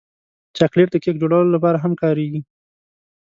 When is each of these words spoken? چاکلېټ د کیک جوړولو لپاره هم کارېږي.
چاکلېټ 0.57 0.87
د 0.91 0.95
کیک 1.03 1.15
جوړولو 1.21 1.53
لپاره 1.55 1.77
هم 1.83 1.93
کارېږي. 2.01 2.41